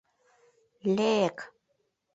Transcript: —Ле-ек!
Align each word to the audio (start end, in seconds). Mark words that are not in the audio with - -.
—Ле-ек! 0.95 1.37